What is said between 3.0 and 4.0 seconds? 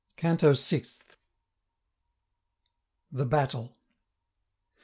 THE BATTLE.